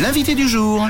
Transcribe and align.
L'invité 0.00 0.34
du 0.34 0.48
jour. 0.48 0.88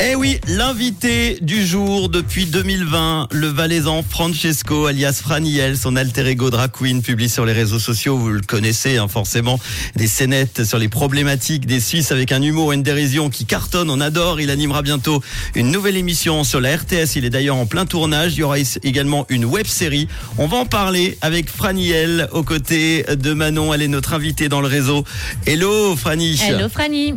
Eh 0.00 0.14
oui, 0.14 0.38
l'invité 0.46 1.38
du 1.42 1.66
jour 1.66 2.08
depuis 2.08 2.46
2020, 2.46 3.30
le 3.32 3.48
valaisan 3.48 4.04
Francesco 4.08 4.86
alias 4.86 5.18
Franiel, 5.20 5.76
son 5.76 5.96
alter 5.96 6.24
ego 6.28 6.50
drag 6.50 6.70
queen 6.70 7.02
publie 7.02 7.28
sur 7.28 7.44
les 7.44 7.52
réseaux 7.52 7.80
sociaux, 7.80 8.16
vous 8.16 8.28
le 8.28 8.40
connaissez 8.40 8.96
hein, 8.96 9.08
forcément, 9.08 9.58
des 9.96 10.06
scénettes 10.06 10.62
sur 10.62 10.78
les 10.78 10.88
problématiques 10.88 11.66
des 11.66 11.80
Suisses 11.80 12.12
avec 12.12 12.30
un 12.30 12.42
humour 12.42 12.72
et 12.72 12.76
une 12.76 12.84
dérision 12.84 13.28
qui 13.28 13.44
cartonne, 13.44 13.90
on 13.90 14.00
adore, 14.00 14.40
il 14.40 14.50
animera 14.50 14.82
bientôt 14.82 15.20
une 15.56 15.72
nouvelle 15.72 15.96
émission 15.96 16.44
sur 16.44 16.60
la 16.60 16.76
RTS, 16.76 17.16
il 17.16 17.24
est 17.24 17.30
d'ailleurs 17.30 17.56
en 17.56 17.66
plein 17.66 17.84
tournage, 17.84 18.34
il 18.34 18.38
y 18.38 18.42
aura 18.44 18.58
également 18.84 19.26
une 19.28 19.46
web 19.46 19.66
série, 19.66 20.06
on 20.38 20.46
va 20.46 20.58
en 20.58 20.66
parler 20.66 21.18
avec 21.22 21.50
Franiel 21.50 22.28
aux 22.30 22.44
côtés 22.44 23.04
de 23.10 23.32
Manon, 23.32 23.74
elle 23.74 23.82
est 23.82 23.88
notre 23.88 24.14
invitée 24.14 24.48
dans 24.48 24.60
le 24.60 24.68
réseau. 24.68 25.04
Hello 25.44 25.96
Frani. 25.96 26.38
Hello 26.40 26.68
Frani 26.68 27.14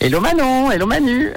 Hello 0.00 0.20
Manon, 0.20 0.70
hello 0.70 0.86
Manu. 0.86 1.30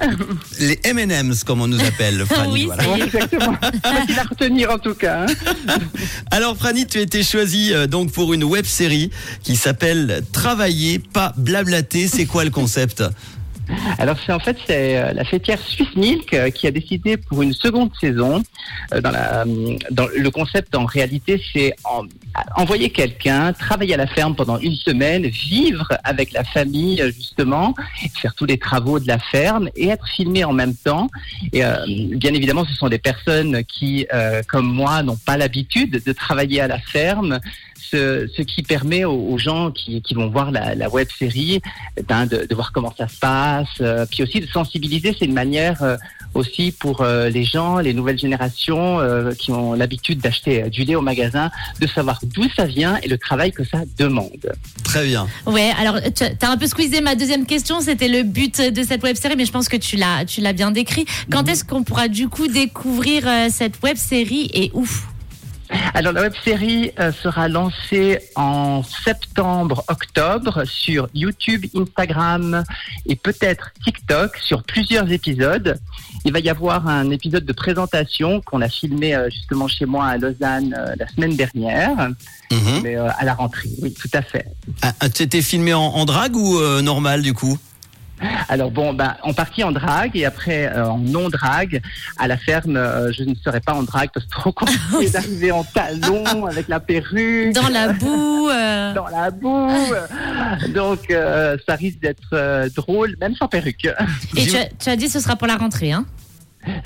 Les 0.60 0.78
M&M's 0.84 1.44
comme 1.44 1.60
on 1.62 1.66
nous 1.68 1.80
appelle, 1.80 2.24
Franny. 2.26 2.52
oui, 2.52 2.64
voilà. 2.66 3.04
Exactement. 3.04 3.54
Facile 3.82 4.18
à 4.18 4.22
retenir 4.24 4.70
en 4.70 4.78
tout 4.78 4.94
cas. 4.94 5.26
hein. 5.26 5.74
Alors 6.30 6.56
Franny, 6.56 6.86
tu 6.86 6.98
as 6.98 7.02
été 7.02 7.22
choisie 7.22 7.72
euh, 7.72 7.86
donc 7.86 8.12
pour 8.12 8.34
une 8.34 8.44
web 8.44 8.64
série 8.66 9.10
qui 9.42 9.56
s'appelle 9.56 10.22
Travailler, 10.32 10.98
pas 10.98 11.32
blablater. 11.36 12.08
C'est 12.08 12.26
quoi 12.26 12.44
le 12.44 12.50
concept? 12.50 13.02
Alors 13.98 14.16
c'est 14.24 14.32
en 14.32 14.38
fait 14.38 14.56
c'est 14.66 14.96
euh, 14.98 15.12
la 15.12 15.24
fêtière 15.24 15.58
Swiss 15.58 15.94
Milk 15.96 16.32
euh, 16.34 16.50
qui 16.50 16.66
a 16.66 16.70
décidé 16.70 17.16
pour 17.16 17.42
une 17.42 17.52
seconde 17.52 17.90
saison. 18.00 18.42
euh, 18.92 19.00
Dans, 19.90 20.06
le 20.14 20.30
concept 20.30 20.74
en 20.74 20.84
réalité 20.84 21.42
c'est 21.52 21.74
en- 21.84 22.04
envoyer 22.56 22.90
quelqu'un 22.90 23.52
travailler 23.52 23.94
à 23.94 23.96
la 23.96 24.06
ferme 24.06 24.34
pendant 24.34 24.58
une 24.58 24.74
semaine, 24.74 25.26
vivre 25.26 25.88
avec 26.04 26.32
la 26.32 26.44
famille 26.44 27.02
justement, 27.16 27.74
faire 28.20 28.34
tous 28.34 28.46
les 28.46 28.58
travaux 28.58 28.98
de 28.98 29.06
la 29.08 29.18
ferme 29.18 29.68
et 29.76 29.88
être 29.88 30.06
filmé 30.08 30.44
en 30.44 30.52
même 30.52 30.74
temps. 30.74 31.08
Et 31.52 31.62
bien 32.16 32.34
évidemment 32.34 32.64
ce 32.64 32.74
sont 32.74 32.88
des 32.88 32.98
personnes 32.98 33.62
qui 33.64 34.06
comme 34.48 34.66
moi 34.72 35.02
n'ont 35.02 35.16
pas 35.16 35.36
l'habitude 35.36 36.02
de 36.04 36.12
travailler 36.12 36.60
à 36.60 36.68
la 36.68 36.78
ferme. 36.78 37.38
Ce, 37.90 38.28
ce 38.36 38.42
qui 38.42 38.62
permet 38.62 39.04
aux, 39.04 39.32
aux 39.32 39.38
gens 39.38 39.70
qui, 39.70 40.02
qui 40.02 40.14
vont 40.14 40.28
voir 40.28 40.50
la, 40.50 40.74
la 40.74 40.88
web 40.88 41.08
série 41.18 41.60
ben, 42.08 42.26
de, 42.26 42.46
de 42.48 42.54
voir 42.54 42.72
comment 42.72 42.92
ça 42.96 43.08
se 43.08 43.18
passe, 43.18 43.68
euh, 43.80 44.06
puis 44.10 44.22
aussi 44.22 44.40
de 44.40 44.46
sensibiliser. 44.46 45.14
C'est 45.18 45.26
une 45.26 45.34
manière 45.34 45.82
euh, 45.82 45.96
aussi 46.34 46.72
pour 46.72 47.02
euh, 47.02 47.28
les 47.28 47.44
gens, 47.44 47.78
les 47.78 47.94
nouvelles 47.94 48.18
générations 48.18 48.98
euh, 49.00 49.32
qui 49.32 49.52
ont 49.52 49.74
l'habitude 49.74 50.18
d'acheter 50.20 50.62
euh, 50.62 50.68
du 50.68 50.84
lait 50.84 50.96
au 50.96 51.02
magasin, 51.02 51.50
de 51.80 51.86
savoir 51.86 52.18
d'où 52.22 52.44
ça 52.56 52.64
vient 52.64 52.96
et 53.02 53.08
le 53.08 53.18
travail 53.18 53.52
que 53.52 53.64
ça 53.64 53.80
demande. 53.98 54.52
Très 54.82 55.04
bien. 55.06 55.26
Ouais, 55.46 55.70
alors 55.78 55.98
tu 56.14 56.24
as 56.24 56.50
un 56.50 56.56
peu 56.56 56.66
squeezé 56.66 57.00
ma 57.00 57.14
deuxième 57.14 57.46
question, 57.46 57.80
c'était 57.80 58.08
le 58.08 58.22
but 58.22 58.60
de 58.60 58.82
cette 58.82 59.02
web 59.02 59.16
série, 59.16 59.36
mais 59.36 59.44
je 59.44 59.52
pense 59.52 59.68
que 59.68 59.76
tu 59.76 59.96
l'as, 59.96 60.24
tu 60.24 60.40
l'as 60.40 60.52
bien 60.52 60.70
décrit. 60.70 61.04
Quand 61.30 61.48
est-ce 61.48 61.64
qu'on 61.64 61.84
pourra 61.84 62.08
du 62.08 62.28
coup 62.28 62.48
découvrir 62.48 63.28
euh, 63.28 63.48
cette 63.50 63.82
web 63.82 63.96
série 63.96 64.50
et 64.54 64.70
où? 64.74 64.86
Alors 65.94 66.12
la 66.12 66.22
web 66.22 66.34
série 66.44 66.90
euh, 66.98 67.12
sera 67.12 67.48
lancée 67.48 68.18
en 68.36 68.82
septembre-octobre 68.82 70.64
sur 70.64 71.08
YouTube, 71.14 71.64
Instagram 71.74 72.64
et 73.06 73.16
peut-être 73.16 73.70
TikTok 73.84 74.36
sur 74.38 74.62
plusieurs 74.62 75.10
épisodes. 75.10 75.78
Il 76.24 76.32
va 76.32 76.40
y 76.40 76.48
avoir 76.48 76.86
un 76.88 77.10
épisode 77.10 77.44
de 77.44 77.52
présentation 77.52 78.40
qu'on 78.42 78.60
a 78.60 78.68
filmé 78.68 79.14
euh, 79.14 79.28
justement 79.30 79.68
chez 79.68 79.86
moi 79.86 80.06
à 80.06 80.16
Lausanne 80.18 80.74
euh, 80.78 80.94
la 80.98 81.08
semaine 81.08 81.36
dernière, 81.36 82.08
Mhm. 82.52 82.82
mais 82.84 82.94
à 82.94 83.24
la 83.24 83.34
rentrée. 83.34 83.68
Oui, 83.82 83.92
tout 83.92 84.10
à 84.12 84.22
fait. 84.22 84.46
Ah, 84.82 84.92
ah, 85.00 85.08
tu 85.08 85.22
étais 85.22 85.42
filmé 85.42 85.74
en, 85.74 85.80
en 85.80 86.04
drague 86.04 86.36
ou 86.36 86.60
normal 86.82 87.22
du 87.22 87.32
coup? 87.34 87.58
Alors 88.48 88.70
bon, 88.70 88.94
ben, 88.94 89.16
en 89.22 89.32
partie 89.32 89.64
en 89.64 89.72
drague 89.72 90.16
et 90.16 90.24
après 90.24 90.66
euh, 90.66 90.86
en 90.86 90.98
non 90.98 91.28
drague. 91.28 91.80
À 92.18 92.28
la 92.28 92.36
ferme, 92.36 92.76
euh, 92.76 93.12
je 93.12 93.24
ne 93.24 93.34
serai 93.34 93.60
pas 93.60 93.74
en 93.74 93.82
drague 93.82 94.10
parce 94.12 94.26
que 94.26 94.32
c'est 94.32 94.40
trop 94.40 94.52
compliqué 94.52 95.10
d'arriver 95.10 95.52
en 95.52 95.64
talons 95.64 96.46
avec 96.46 96.68
la 96.68 96.80
perruque. 96.80 97.54
Dans 97.54 97.68
la 97.68 97.92
boue 97.92 98.34
euh, 98.50 98.92
dans 98.94 99.08
la 99.08 99.30
boue. 99.30 99.70
Donc, 100.74 101.10
euh, 101.10 101.56
ça 101.66 101.74
risque 101.74 102.00
d'être 102.00 102.20
euh, 102.32 102.68
drôle, 102.74 103.16
même 103.20 103.34
sans 103.34 103.48
perruque. 103.48 103.88
Et 104.36 104.46
tu 104.46 104.56
as, 104.56 104.66
tu 104.66 104.88
as 104.88 104.96
dit 104.96 105.08
ce 105.08 105.20
sera 105.20 105.36
pour 105.36 105.46
la 105.46 105.56
rentrée, 105.56 105.92
hein 105.92 106.04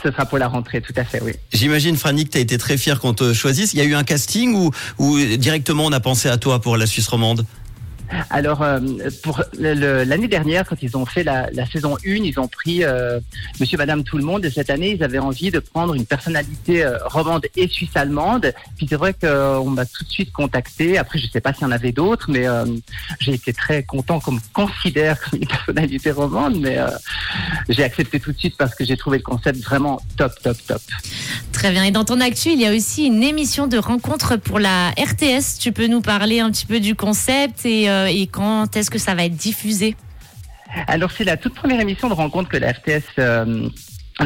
Ce 0.02 0.10
sera 0.10 0.26
pour 0.26 0.38
la 0.38 0.48
rentrée, 0.48 0.80
tout 0.80 0.92
à 0.96 1.04
fait, 1.04 1.20
oui. 1.22 1.32
J'imagine 1.52 1.96
Franny 1.96 2.24
que 2.24 2.30
tu 2.30 2.38
as 2.38 2.40
été 2.40 2.58
très 2.58 2.76
fier 2.76 2.98
qu'on 2.98 3.14
te 3.14 3.32
choisisse. 3.32 3.72
Il 3.74 3.78
y 3.78 3.82
a 3.82 3.84
eu 3.84 3.94
un 3.94 4.04
casting 4.04 4.54
ou, 4.54 4.70
ou 4.98 5.18
directement 5.18 5.86
on 5.86 5.92
a 5.92 6.00
pensé 6.00 6.28
à 6.28 6.36
toi 6.36 6.60
pour 6.60 6.76
la 6.76 6.86
Suisse 6.86 7.08
romande? 7.08 7.44
Alors, 8.30 8.62
euh, 8.62 8.80
pour 9.22 9.42
l'année 9.58 10.28
dernière, 10.28 10.66
quand 10.66 10.82
ils 10.82 10.96
ont 10.96 11.06
fait 11.06 11.24
la, 11.24 11.48
saison 11.70 11.96
1, 12.06 12.10
ils 12.24 12.38
ont 12.40 12.48
pris 12.48 12.84
euh, 12.84 13.20
Monsieur, 13.60 13.78
Madame, 13.78 14.04
tout 14.04 14.16
le 14.16 14.24
monde. 14.24 14.44
Et 14.44 14.50
cette 14.50 14.70
année, 14.70 14.92
ils 14.92 15.02
avaient 15.02 15.18
envie 15.18 15.50
de 15.50 15.58
prendre 15.58 15.94
une 15.94 16.06
personnalité 16.06 16.84
euh, 16.84 16.98
romande 17.06 17.46
et 17.56 17.68
suisse-allemande. 17.68 18.52
Puis 18.76 18.86
c'est 18.88 18.96
vrai 18.96 19.14
qu'on 19.14 19.70
m'a 19.70 19.84
tout 19.84 20.04
de 20.04 20.10
suite 20.10 20.32
contacté. 20.32 20.98
Après, 20.98 21.18
je 21.18 21.26
sais 21.26 21.40
pas 21.40 21.52
s'il 21.52 21.62
y 21.62 21.66
en 21.66 21.70
avait 21.70 21.92
d'autres, 21.92 22.30
mais 22.30 22.46
j'ai 23.20 23.34
été 23.34 23.52
très 23.52 23.82
content 23.82 24.20
qu'on 24.20 24.32
me 24.32 24.40
considère 24.52 25.20
comme 25.20 25.40
une 25.40 25.48
personnalité 25.48 26.10
romande. 26.10 26.58
Mais 26.60 26.78
j'ai 27.68 27.84
accepté 27.84 28.20
tout 28.20 28.32
de 28.32 28.38
suite 28.38 28.56
parce 28.56 28.74
que 28.74 28.84
j'ai 28.84 28.96
trouvé 28.96 29.18
le 29.18 29.24
concept 29.24 29.58
vraiment 29.62 30.00
top, 30.16 30.32
top, 30.42 30.56
top. 30.66 30.80
Très 31.52 31.70
bien. 31.70 31.84
Et 31.84 31.90
dans 31.90 32.04
ton 32.04 32.20
actu, 32.20 32.50
il 32.50 32.60
y 32.60 32.66
a 32.66 32.72
aussi 32.72 33.06
une 33.06 33.22
émission 33.22 33.66
de 33.66 33.78
rencontre 33.78 34.36
pour 34.36 34.58
la 34.58 34.90
RTS. 34.90 35.58
Tu 35.58 35.72
peux 35.72 35.86
nous 35.86 36.00
parler 36.00 36.40
un 36.40 36.50
petit 36.50 36.66
peu 36.66 36.80
du 36.80 36.94
concept 36.94 37.66
et, 37.66 37.88
et 38.06 38.26
quand 38.26 38.76
est-ce 38.76 38.90
que 38.90 38.98
ça 38.98 39.14
va 39.14 39.24
être 39.24 39.36
diffusé? 39.36 39.96
Alors 40.86 41.10
c'est 41.10 41.24
la 41.24 41.36
toute 41.36 41.54
première 41.54 41.80
émission 41.80 42.08
de 42.08 42.14
rencontre 42.14 42.48
que 42.48 42.56
la 42.56 42.72
RTS 42.72 43.02
euh, 43.18 43.68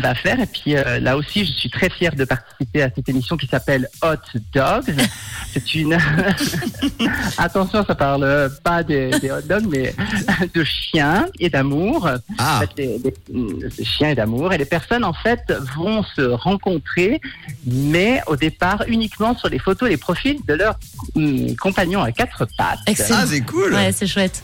va 0.00 0.14
faire 0.14 0.41
et 0.41 0.47
puis 0.47 0.76
euh, 0.76 0.98
là 1.00 1.16
aussi 1.16 1.44
je 1.44 1.53
suis 1.53 1.69
très 1.70 1.91
fier 1.91 2.14
de 2.14 2.25
participer 2.25 2.82
à 2.82 2.91
cette 2.94 3.08
émission 3.08 3.36
qui 3.36 3.47
s'appelle 3.47 3.88
Hot 4.03 4.38
Dogs. 4.54 4.94
C'est 5.53 5.75
une 5.75 5.97
attention 7.38 7.84
ça 7.84 7.94
parle 7.94 8.50
pas 8.64 8.82
des, 8.82 9.10
des 9.20 9.30
hot 9.30 9.42
dogs 9.42 9.66
mais 9.69 9.94
de 10.54 10.64
chiens 10.64 11.26
et 11.38 11.50
d'amour. 11.50 12.08
Ah, 12.38 12.56
En 12.56 12.60
fait, 12.60 12.70
des, 12.76 12.98
des- 12.98 13.14
des 13.76 13.84
chiens 13.84 14.10
et 14.10 14.14
d'amour 14.14 14.53
et 14.53 14.58
les 14.58 14.64
personnes 14.64 15.04
en 15.04 15.12
fait 15.12 15.41
vont 15.76 16.03
se 16.16 16.22
rencontrer 16.22 17.20
mais 17.66 18.22
au 18.26 18.36
départ 18.36 18.84
uniquement 18.88 19.36
sur 19.36 19.48
les 19.48 19.59
photos 19.59 19.88
et 19.88 19.91
les 19.92 19.97
profils 19.98 20.38
de 20.47 20.54
leurs 20.54 20.78
hum, 21.14 21.54
compagnons 21.56 22.03
à 22.03 22.12
quatre 22.12 22.47
pattes. 22.56 22.78
Excellent. 22.86 23.19
ah 23.22 23.26
c'est 23.26 23.41
cool. 23.42 23.74
Ouais, 23.74 23.92
c'est 23.92 24.06
chouette. 24.06 24.42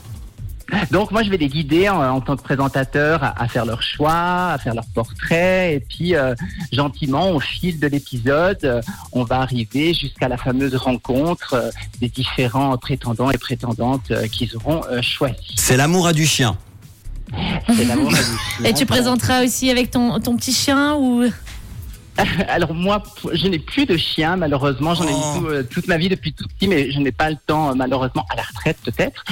Donc 0.91 1.11
moi 1.13 1.23
je 1.23 1.31
vais 1.31 1.39
les 1.39 1.49
guider 1.49 1.89
en, 1.89 2.03
en 2.03 2.21
tant 2.21 2.37
que 2.37 2.43
présentateur 2.43 3.23
à, 3.25 3.43
à 3.43 3.49
faire 3.49 3.65
leur 3.65 3.83
choix, 3.83 4.49
à 4.53 4.59
faire 4.59 4.75
leur 4.75 4.85
portrait 4.95 5.75
et 5.75 5.81
puis 5.81 6.15
euh, 6.15 6.35
gentiment 6.73 7.31
au 7.31 7.41
fil 7.41 7.81
de 7.81 7.87
l'épisode 7.87 8.59
euh, 8.65 8.81
on 9.13 9.25
va 9.25 9.41
arriver 9.41 9.95
jusqu'à 9.95 10.29
la 10.29 10.37
fameuse 10.37 10.75
rencontre 10.77 11.55
euh, 11.55 11.71
des 12.01 12.09
différents 12.09 12.77
prétendants 12.77 13.31
et 13.31 13.39
prétendantes 13.39 14.11
euh, 14.11 14.27
qu'ils 14.27 14.55
auront 14.57 14.83
euh, 14.91 15.01
choisis. 15.03 15.55
C'est 15.57 15.77
l'amour 15.77 16.07
à 16.07 16.13
du 16.13 16.27
chien. 16.27 16.57
C'est 17.69 17.85
l'amour 17.85 18.13
à 18.15 18.19
du 18.19 18.21
Et 18.61 18.65
chien. 18.65 18.73
tu 18.75 18.87
présenteras 18.87 19.45
aussi 19.45 19.71
avec 19.71 19.91
ton, 19.91 20.19
ton 20.21 20.37
petit 20.37 20.53
chien 20.53 20.95
ou 20.97 21.25
Alors 22.49 22.75
moi 22.75 23.03
je 23.33 23.47
n'ai 23.49 23.59
plus 23.59 23.87
de 23.87 23.97
chien 23.97 24.37
malheureusement, 24.37 24.95
j'en 24.95 25.05
ai 25.05 25.13
Oh. 25.13 25.37
eu 25.37 25.39
tout, 25.41 25.47
euh, 25.47 25.63
toute 25.63 25.87
ma 25.89 25.97
vie 25.97 26.09
depuis 26.09 26.33
tout 26.33 26.47
petit 26.49 26.69
mais 26.69 26.91
je 26.91 26.99
n'ai 26.99 27.13
pas 27.13 27.31
le 27.31 27.37
temps 27.47 27.71
euh, 27.71 27.75
malheureusement 27.75 28.25
à 28.31 28.37
la 28.37 28.43
retraite 28.43 28.79
peut-être. 28.85 29.25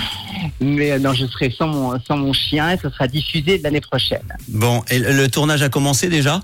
Mais 0.60 0.92
euh, 0.92 0.98
non 0.98 1.12
je 1.12 1.26
serai 1.26 1.50
sans 1.50 1.66
mon, 1.69 2.00
sans 2.06 2.16
mon 2.16 2.32
chien 2.32 2.70
et 2.72 2.78
ce 2.78 2.88
sera 2.91 3.06
diffusé 3.08 3.58
l'année 3.58 3.80
prochaine. 3.80 4.26
Bon, 4.48 4.82
et 4.91 4.98
le 4.98 5.28
tournage 5.28 5.62
a 5.62 5.69
commencé 5.69 6.08
déjà? 6.08 6.41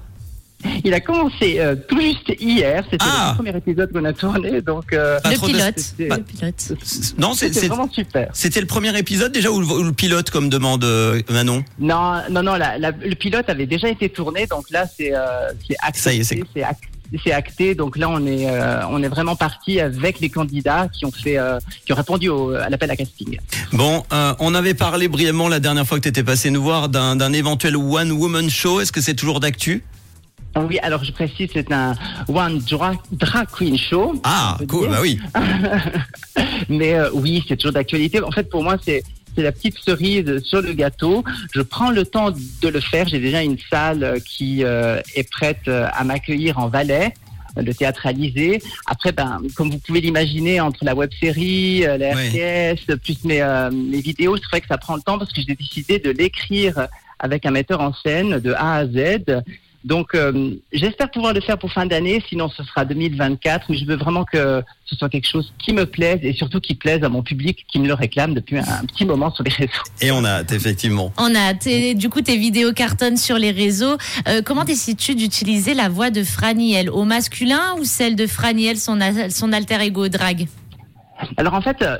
Il 0.84 0.94
a 0.94 1.00
commencé 1.00 1.58
euh, 1.60 1.74
tout 1.88 2.00
juste 2.00 2.32
hier. 2.40 2.84
C'était 2.90 3.04
Ah. 3.08 3.34
le 3.36 3.42
premier 3.42 3.56
épisode 3.56 3.92
qu'on 3.92 4.04
a 4.04 4.12
tourné, 4.12 4.60
donc 4.60 4.92
euh, 4.92 5.18
le 5.24 5.34
trop 5.34 5.46
de- 5.48 5.52
pilote. 5.52 5.78
c'était- 5.78 6.08
Le 6.08 6.22
pilote. 6.22 6.72
Non, 7.18 7.34
c'est- 7.34 7.48
c'était 7.48 7.60
c'est- 7.60 7.68
vraiment 7.68 7.90
super. 7.90 8.28
c'était 8.32 8.60
le 8.60 8.66
premier 8.66 8.96
épisode 8.98 9.32
déjà 9.32 9.50
ou 9.50 9.60
le, 9.60 9.66
ou 9.66 9.82
le 9.82 9.92
pilote 9.92 10.30
comme 10.30 10.48
demande 10.48 10.84
euh, 10.84 11.20
Manon? 11.30 11.64
Non, 11.78 12.14
non, 12.30 12.42
non. 12.42 12.54
la- 12.56 12.78
la- 12.78 12.90
le 12.92 13.14
pilote 13.14 13.48
avait 13.48 13.66
déjà 13.66 13.88
été 13.88 14.08
tourné, 14.08 14.46
donc 14.46 14.70
là 14.70 14.86
c'est 14.96 15.14
euh, 15.14 15.50
c'est 15.66 15.76
acté. 15.80 16.00
Ça 16.00 16.12
y 16.12 16.20
est, 16.20 16.24
c'est- 16.24 16.42
c'est 16.54 16.62
ac- 16.62 16.76
c'est 17.24 17.32
acté. 17.32 17.74
Donc 17.74 17.96
là 17.96 18.08
on 18.08 18.24
est 18.26 18.48
euh, 18.48 18.80
on 18.88 19.02
est 19.02 19.08
vraiment 19.08 19.36
parti 19.36 19.80
avec 19.80 20.20
les 20.20 20.30
candidats 20.30 20.88
qui 20.92 21.04
ont 21.04 21.12
fait 21.12 21.38
euh, 21.38 21.58
qui 21.84 21.92
ont 21.92 21.96
répondu 21.96 22.28
au- 22.28 22.54
à 22.54 22.68
l'appel 22.70 22.90
à 22.90 22.96
casting. 22.96 23.38
Bon, 23.72 24.02
euh, 24.12 24.34
on 24.38 24.54
avait 24.54 24.74
parlé 24.74 25.08
brièvement 25.08 25.48
la 25.48 25.60
dernière 25.60 25.86
fois 25.86 25.98
que 25.98 26.02
tu 26.04 26.08
étais 26.08 26.22
passé 26.24 26.50
nous 26.50 26.62
voir 26.62 26.88
d'un 26.88 27.16
d'un 27.16 27.32
éventuel 27.32 27.76
One 27.76 28.12
Woman 28.12 28.48
Show. 28.48 28.80
Est-ce 28.80 28.92
que 28.92 29.00
c'est 29.00 29.14
toujours 29.14 29.40
d'actu? 29.40 29.82
Oui, 30.56 30.78
alors 30.82 31.02
je 31.04 31.12
précise, 31.12 31.48
c'est 31.52 31.72
un 31.72 31.94
One 32.28 32.58
Drag, 32.58 32.98
drag 33.12 33.48
Queen 33.50 33.78
Show. 33.78 34.20
Ah, 34.24 34.58
cool, 34.68 34.90
bah 34.90 34.98
oui. 35.00 35.18
Mais 36.68 36.94
euh, 36.94 37.10
oui, 37.14 37.42
c'est 37.48 37.56
toujours 37.56 37.72
d'actualité. 37.72 38.22
En 38.22 38.30
fait, 38.30 38.48
pour 38.50 38.62
moi, 38.62 38.76
c'est 38.84 39.02
c'est 39.34 39.42
la 39.42 39.52
petite 39.52 39.78
cerise 39.78 40.42
sur 40.44 40.60
le 40.60 40.74
gâteau. 40.74 41.24
Je 41.54 41.62
prends 41.62 41.90
le 41.90 42.04
temps 42.04 42.30
de 42.30 42.68
le 42.68 42.80
faire. 42.80 43.08
J'ai 43.08 43.18
déjà 43.18 43.42
une 43.42 43.56
salle 43.70 44.04
euh, 44.04 44.18
qui 44.18 44.62
euh, 44.62 45.00
est 45.14 45.28
prête 45.30 45.68
à 45.68 46.04
m'accueillir 46.04 46.58
en 46.58 46.68
Valais. 46.68 47.14
le 47.56 47.72
théâtraliser. 47.74 48.62
Après, 48.86 49.12
ben, 49.12 49.40
comme 49.56 49.70
vous 49.70 49.78
pouvez 49.78 50.00
l'imaginer, 50.00 50.60
entre 50.60 50.84
la 50.84 50.94
web 50.94 51.10
série, 51.20 51.84
euh, 51.86 51.98
la. 51.98 52.12
RTS, 52.14 52.96
plus 53.02 53.24
mes, 53.24 53.42
euh, 53.42 53.70
mes 53.70 54.00
vidéos, 54.00 54.36
c'est 54.36 54.48
vrai 54.50 54.60
que 54.60 54.68
ça 54.68 54.78
prend 54.78 54.96
le 54.96 55.02
temps 55.02 55.18
parce 55.18 55.32
que 55.32 55.40
j'ai 55.46 55.54
décidé 55.54 55.98
de 55.98 56.10
l'écrire 56.10 56.88
avec 57.18 57.46
un 57.46 57.50
metteur 57.50 57.80
en 57.80 57.92
scène 57.92 58.38
de 58.38 58.52
A 58.52 58.76
à 58.76 58.86
Z. 58.86 59.42
Donc, 59.84 60.14
euh, 60.14 60.50
j'espère 60.72 61.10
pouvoir 61.10 61.32
le 61.32 61.40
faire 61.40 61.58
pour 61.58 61.72
fin 61.72 61.86
d'année, 61.86 62.22
sinon 62.28 62.48
ce 62.48 62.62
sera 62.64 62.84
2024. 62.84 63.66
Mais 63.68 63.76
je 63.76 63.84
veux 63.84 63.96
vraiment 63.96 64.24
que 64.24 64.62
ce 64.86 64.96
soit 64.96 65.08
quelque 65.08 65.28
chose 65.28 65.52
qui 65.58 65.72
me 65.72 65.86
plaise 65.86 66.20
et 66.22 66.32
surtout 66.32 66.60
qui 66.60 66.74
plaise 66.74 67.02
à 67.02 67.08
mon 67.08 67.22
public 67.22 67.64
qui 67.70 67.78
me 67.80 67.86
le 67.88 67.94
réclame 67.94 68.34
depuis 68.34 68.58
un, 68.58 68.62
un 68.62 68.84
petit 68.84 69.04
moment 69.04 69.32
sur 69.34 69.42
les 69.44 69.50
réseaux. 69.50 69.72
Et 70.00 70.10
on 70.12 70.24
a 70.24 70.28
hâte, 70.40 70.52
effectivement. 70.52 71.12
On 71.18 71.34
a 71.34 71.54
tes- 71.54 71.94
du 71.94 72.08
coup 72.08 72.20
tes 72.20 72.36
vidéos 72.36 72.72
cartonnent 72.72 73.16
sur 73.16 73.38
les 73.38 73.50
réseaux. 73.50 73.96
Euh, 74.28 74.42
comment 74.44 74.64
décides-tu 74.64 75.14
d'utiliser 75.14 75.74
la 75.74 75.88
voix 75.88 76.10
de 76.10 76.22
Franiel? 76.22 76.88
Au 76.90 77.04
masculin 77.04 77.74
ou 77.78 77.84
celle 77.84 78.14
de 78.16 78.26
Franiel, 78.26 78.76
son, 78.78 78.98
son 79.30 79.52
alter 79.52 79.80
ego 79.82 80.08
drag? 80.08 80.46
Alors 81.36 81.54
en 81.54 81.60
fait, 81.60 81.82
euh, 81.82 81.98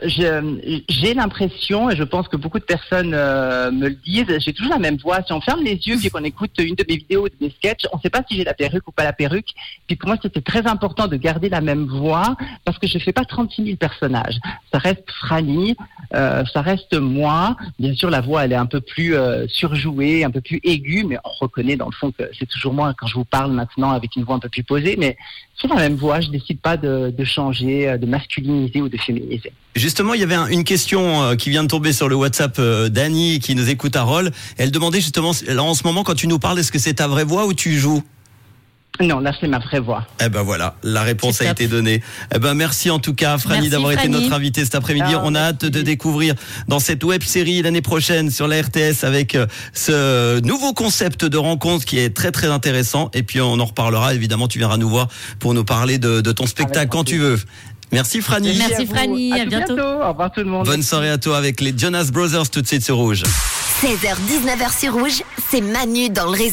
j'ai 0.89 1.15
l'impression, 1.15 1.91
et 1.91 1.97
je 1.97 2.03
pense 2.03 2.29
que 2.29 2.37
beaucoup 2.37 2.59
de 2.59 2.65
personnes 2.65 3.13
euh, 3.15 3.71
me 3.71 3.89
le 3.89 3.95
disent, 3.95 4.27
j'ai 4.39 4.53
toujours 4.53 4.73
la 4.73 4.79
même 4.79 4.97
voix. 4.97 5.23
Si 5.27 5.33
on 5.33 5.41
ferme 5.41 5.63
les 5.63 5.75
yeux 5.75 5.97
et 6.05 6.11
qu'on 6.11 6.25
écoute 6.25 6.53
une 6.59 6.75
de 6.75 6.85
mes 6.89 6.97
vidéos 6.97 7.25
ou 7.25 7.29
de 7.29 7.35
mes 7.41 7.51
sketchs, 7.51 7.87
on 7.93 7.97
ne 7.97 8.03
sait 8.03 8.11
pas 8.11 8.23
si 8.29 8.37
j'ai 8.37 8.45
la 8.45 8.55
perruque 8.55 8.87
ou 8.89 8.93
pas 8.93 9.05
la 9.05 9.13
perruque. 9.13 9.49
Puis 9.87 9.97
pour 9.97 10.09
moi, 10.09 10.19
c'était 10.21 10.41
très 10.41 10.67
important 10.67 11.09
de 11.09 11.17
garder 11.17 11.49
la 11.49 11.61
même 11.61 11.87
voix 11.87 12.37
parce 12.65 12.79
que 12.79 12.87
je 12.87 12.99
fais 12.99 13.13
pas 13.13 13.25
36 13.25 13.65
000 13.65 13.77
personnages. 13.77 14.39
Ça 14.73 14.79
reste 14.79 15.11
Franny, 15.11 15.77
euh, 16.15 16.45
ça 16.53 16.61
reste 16.61 16.95
moi. 16.99 17.57
Bien 17.79 17.95
sûr, 17.95 18.11
la 18.11 18.21
voix, 18.21 18.45
elle 18.45 18.53
est 18.53 18.57
un 18.57 18.67
peu 18.67 18.81
plus 18.81 19.15
surjouée, 19.49 20.25
un 20.25 20.31
peu 20.31 20.41
plus 20.41 20.61
aiguë, 20.63 21.05
mais 21.05 21.19
on 21.25 21.31
reconnaît 21.41 21.77
dans 21.77 21.87
le 21.87 21.93
fond 21.93 22.11
que 22.11 22.25
c'est 22.39 22.49
toujours 22.49 22.75
moi 22.75 22.93
quand 22.97 23.07
je 23.07 23.15
vous 23.15 23.25
parle 23.25 23.53
maintenant 23.53 23.93
avec 23.93 24.17
une 24.17 24.25
voix 24.25 24.37
un 24.37 24.41
peu 24.41 24.49
plus 24.49 24.63
posée. 24.63 24.97
Mais 24.99 25.17
c'est 25.57 25.69
la 25.69 25.77
même 25.77 25.95
voix. 25.95 26.21
Je 26.21 26.29
décide 26.29 26.61
pas 26.61 26.77
de, 26.77 27.15
de 27.17 27.25
changer, 27.25 27.97
de 27.97 28.07
masculiniser 28.07 28.83
ou 28.83 28.89
de 28.89 28.97
féminiser. 28.97 29.22
Justement, 29.75 30.15
il 30.15 30.21
y 30.21 30.25
avait 30.25 30.35
un- 30.35 30.47
une 30.49 30.65
question 30.65 31.23
euh, 31.23 31.35
qui 31.37 31.49
vient 31.51 31.63
de 31.65 31.69
tomber 31.69 31.93
sur 31.93 32.09
le 32.09 32.15
WhatsApp 32.15 32.57
euh, 32.59 32.89
d'Annie 32.89 33.39
qui 33.41 33.55
nous 33.55 33.69
écoute 33.71 33.97
à 33.97 34.03
Roll. 34.03 34.31
Elle 34.59 34.71
demandait 34.71 35.01
justement, 35.01 35.33
là, 35.47 35.63
en 35.63 35.75
ce 35.75 35.85
moment, 35.85 36.03
quand 36.05 36.15
tu 36.15 36.27
nous 36.27 36.39
parles, 36.39 36.59
est-ce 36.59 36.73
que 36.73 36.79
c'est 36.79 36.95
ta 36.95 37.09
vraie 37.09 37.25
voix 37.25 37.47
ou 37.47 37.55
tu 37.55 37.79
joues? 37.79 38.03
Non, 39.01 39.21
là, 39.21 39.33
c'est 39.41 39.49
ma 39.49 39.59
vraie 39.59 39.81
voix. 39.81 40.07
Eh 40.23 40.29
ben 40.29 40.43
voilà, 40.43 40.77
la 40.83 41.03
réponse 41.03 41.41
a 41.41 41.51
été 41.51 41.67
donnée. 41.67 42.03
Eh 42.35 42.39
ben 42.39 42.53
merci 42.53 42.91
en 42.91 42.99
tout 42.99 43.15
cas, 43.15 43.39
Franny, 43.39 43.71
d'avoir 43.71 43.93
été 43.93 44.07
notre 44.09 44.35
invitée 44.35 44.65
cet 44.65 44.75
après-midi. 44.75 45.13
Ah, 45.15 45.23
On 45.25 45.35
a 45.35 45.41
hâte 45.41 45.65
de 45.65 45.81
découvrir 45.81 46.35
dans 46.69 46.79
cette 46.79 47.03
web 47.03 47.23
série 47.23 47.63
l'année 47.63 47.81
prochaine 47.81 48.31
sur 48.31 48.47
la 48.49 48.61
RTS 48.61 49.03
avec 49.05 49.35
euh, 49.35 49.47
ce 49.73 50.41
nouveau 50.41 50.75
concept 50.75 51.25
de 51.25 51.39
rencontre 51.39 51.87
qui 51.87 51.99
est 51.99 52.11
très 52.15 52.33
très 52.33 52.49
intéressant. 52.49 53.11
Et 53.15 53.23
puis 53.23 53.41
on 53.41 53.59
en 53.59 53.65
reparlera. 53.65 54.13
Évidemment, 54.15 54.47
tu 54.47 54.59
viendras 54.59 54.77
nous 54.77 54.91
voir 54.91 55.09
pour 55.39 55.55
nous 55.55 55.65
parler 55.65 55.97
de, 55.97 56.21
de 56.21 56.33
ton 56.33 56.47
spectacle 56.47 56.91
quand 56.91 57.05
tu 57.05 57.17
veux. 57.17 57.41
Merci 57.93 58.21
Franny. 58.23 58.57
Merci, 58.57 58.75
à 58.75 58.85
vous. 58.85 58.95
Franny, 58.95 59.33
à 59.33 59.45
tout 59.45 59.49
bientôt. 59.51 59.79
Au 59.79 60.09
revoir 60.09 60.33
tout 60.33 60.41
le 60.41 60.47
monde. 60.47 60.67
Bonne 60.67 60.83
soirée 60.83 61.11
à 61.11 61.19
toi 61.19 61.37
avec 61.37 61.61
les 61.61 61.75
Jonas 61.77 62.11
Brothers 62.13 62.49
tout 62.51 62.63
de 62.63 62.67
suite 62.67 62.83
sur 62.85 62.97
Rouge. 62.97 63.23
16h, 63.83 64.15
19h 64.29 64.79
sur 64.79 64.95
Rouge, 64.95 65.23
c'est 65.51 65.61
Manu 65.61 66.09
dans 66.09 66.25
le 66.25 66.31
réseau. 66.31 66.51